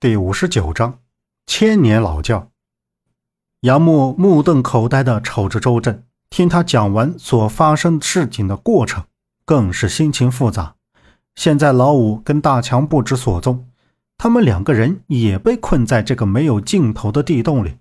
[0.00, 0.98] 第五十九章，
[1.46, 2.50] 千年老窖。
[3.60, 9.04] 杨木目瞪口呆的瞅着周震，听他讲完所发生事情的过程，
[9.44, 10.76] 更是心情复杂。
[11.34, 13.68] 现在老五跟大强不知所踪，
[14.16, 17.76] 他们两个人也被困在这个没有尽头的地洞里。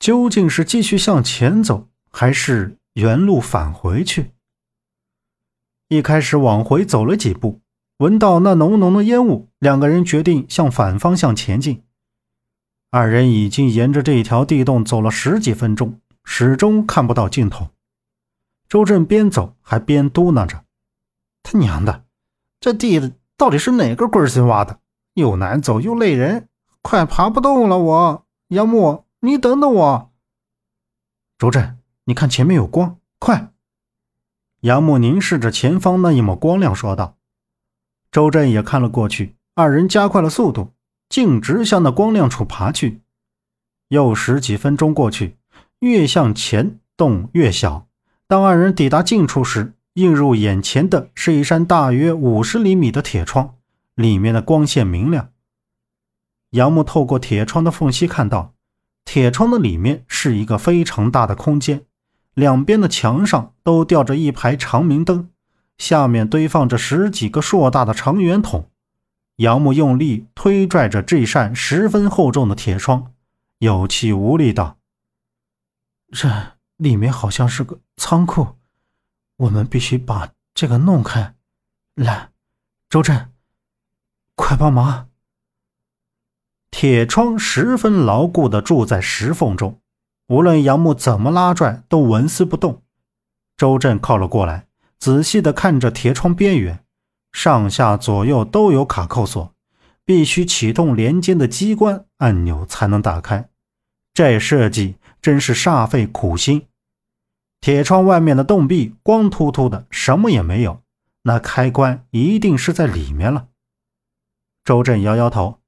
[0.00, 4.32] 究竟是继续向前走，还是原路返回去？
[5.86, 7.60] 一开始往回走了几步。
[7.98, 11.84] 闻到那浓浓的烟雾，两个人决定向反方向前进。
[12.90, 17.68] 二人已经沿着这条地洞走了十几分钟，始终看不到尽头。
[18.68, 20.64] 周震边走还边嘟囔着
[21.44, 22.04] ：“他娘的，
[22.58, 24.80] 这地到底是哪个龟孙挖的？
[25.14, 26.48] 又难走又累人，
[26.82, 27.78] 快爬不动了！
[27.78, 30.10] 我杨木，你等等我。”
[31.38, 33.52] 周震，你看前面有光，快！
[34.62, 37.16] 杨木凝视着前方那一抹光亮，说道。
[38.14, 40.70] 周震也看了过去，二人加快了速度，
[41.08, 43.00] 径直向那光亮处爬去。
[43.88, 45.36] 又十几分钟过去，
[45.80, 47.88] 越向前洞越小。
[48.28, 53.56] 当二人抵达近处时，映入眼前的是一扇大约五十厘米的铁窗，
[53.96, 55.30] 里面的光线明亮。
[56.50, 58.54] 杨木透过铁窗的缝隙看到，
[59.04, 61.84] 铁窗的里面是一个非常大的空间，
[62.34, 65.30] 两边的墙上都吊着一排长明灯。
[65.78, 68.70] 下面堆放着十几个硕大的长圆筒，
[69.36, 73.12] 杨木用力推拽着这扇十分厚重的铁窗，
[73.58, 74.78] 有气无力道
[76.12, 78.56] ：“这里面好像是个仓库，
[79.36, 81.34] 我们必须把这个弄开。
[81.94, 82.30] 来，
[82.88, 83.32] 周震，
[84.34, 85.08] 快帮忙！”
[86.70, 89.80] 铁窗十分牢固地住在石缝中，
[90.28, 92.82] 无论杨木怎么拉拽，都纹丝不动。
[93.56, 94.66] 周震靠了过来。
[95.04, 96.82] 仔细地看着铁窗边缘，
[97.30, 99.54] 上下左右都有卡扣锁，
[100.02, 103.50] 必须启动连接的机关按钮才能打开。
[104.14, 106.68] 这设计真是煞费苦心。
[107.60, 110.80] 铁窗外面的洞壁光秃秃的，什么也没有，
[111.24, 113.48] 那开关一定是在里面了。
[114.64, 115.60] 周震摇摇头：“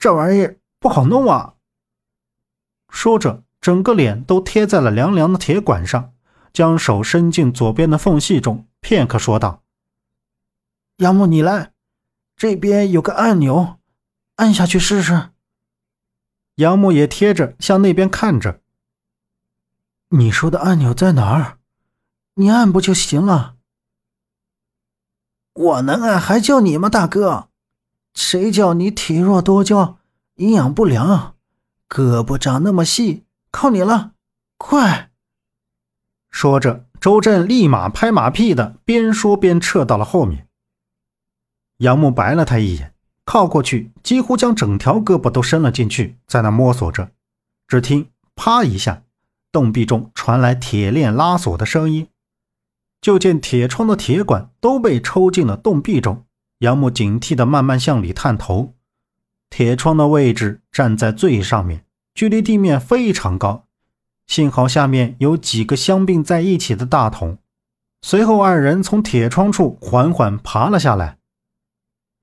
[0.00, 0.48] 这玩意
[0.80, 1.56] 不好弄啊。”
[2.88, 6.13] 说着，整个脸都贴在了凉凉的铁管上。
[6.54, 9.64] 将手伸进左边的缝隙中，片刻说道
[10.98, 11.72] ：“杨木，你来，
[12.36, 13.80] 这边有个按钮，
[14.36, 15.30] 按下去试试。
[16.54, 18.60] ”杨木也贴着向那边看着。
[20.10, 21.58] “你说的按钮在哪儿？
[22.34, 23.56] 你按不就行了
[25.54, 27.48] ？”“我能按还叫你吗，大哥？
[28.14, 29.98] 谁叫你体弱多娇，
[30.36, 31.34] 营养不良，
[31.88, 34.12] 胳膊长那么细，靠你了，
[34.56, 35.10] 快！”
[36.34, 40.48] 说着，周震立马拍马屁的边说边撤到了后面。
[41.76, 42.92] 杨木白了他一眼，
[43.24, 47.12] 靠过去，几乎将整条胳膊都伸了进去，在那摸索着。
[47.68, 49.04] 只听“啪”一下，
[49.52, 52.08] 洞壁中传来铁链拉锁的声音。
[53.00, 56.24] 就见铁窗的铁管都被抽进了洞壁中。
[56.58, 58.74] 杨木警惕的慢慢向里探头。
[59.50, 63.63] 铁窗的位置站在最上面，距离地面非常高。
[64.26, 67.38] 幸好下面有几个相并在一起的大桶。
[68.02, 71.18] 随后，二人从铁窗处缓缓爬了下来。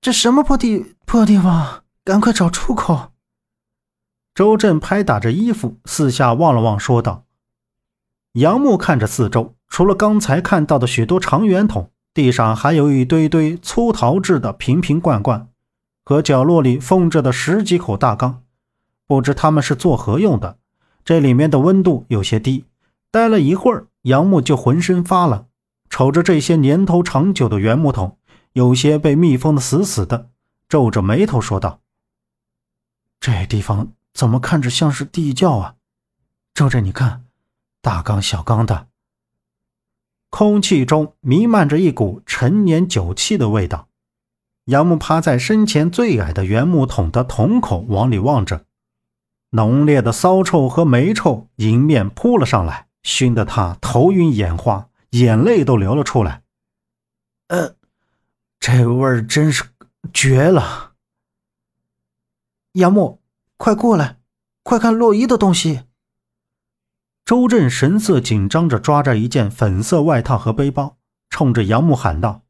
[0.00, 1.82] 这什么破地破地方？
[2.04, 3.12] 赶快找出口！
[4.34, 7.24] 周震拍打着衣服，四下望了望，说道
[8.34, 15.48] ：“杨木看着四周，除了刚才看到的许多长圆筒，地上还有一堆堆粗陶制的瓶瓶罐罐，
[16.04, 18.42] 和角落里封着的十几口大缸，
[19.06, 20.58] 不知他们是做何用的。”
[21.06, 22.64] 这里面的温度有些低，
[23.12, 25.46] 待了一会儿，杨木就浑身发冷。
[25.88, 28.18] 瞅着这些年头长久的原木桶，
[28.54, 30.30] 有些被密封的死死的，
[30.68, 31.78] 皱着眉头说道
[33.20, 35.76] ：“这地方怎么看着像是地窖啊？”
[36.52, 37.24] 周震，你看，
[37.80, 38.88] 大缸小缸的，
[40.28, 43.86] 空气中弥漫着一股陈年酒气的味道。
[44.64, 48.65] 杨木趴在身前最矮的原木桶的桶口，往里望着。
[49.56, 56.42] 浓烈的骚臭和霉臭迎面扑了上来，熏得他头晕眼花，眼泪都流了出来。
[57.48, 57.74] 呃，
[58.60, 59.64] 这味儿真是
[60.12, 60.92] 绝了！
[62.72, 63.22] 杨木，
[63.56, 64.18] 快过来，
[64.62, 65.84] 快看洛伊的东西！
[67.24, 70.98] 周震神色紧张着抓着一件粉色外套和背包，
[71.30, 72.42] 冲着杨木喊道。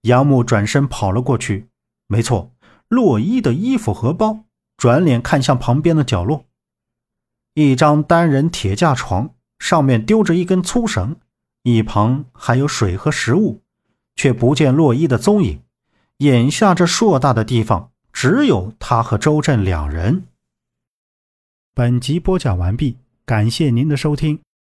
[0.00, 1.68] 杨木转身跑了过去，
[2.06, 2.54] 没错，
[2.88, 4.45] 洛伊的衣服和包。
[4.76, 6.44] 转脸看向旁边的角落，
[7.54, 11.16] 一张单人铁架床上面丢着一根粗绳，
[11.62, 13.62] 一旁还有水和食物，
[14.14, 15.62] 却不见洛伊的踪影。
[16.18, 20.24] 眼下这硕大的地方只有他和周震两人。
[21.74, 22.96] 本集播讲完毕，
[23.26, 24.45] 感谢您的收听。